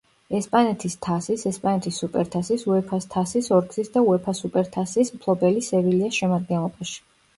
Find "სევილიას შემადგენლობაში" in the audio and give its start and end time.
5.69-6.99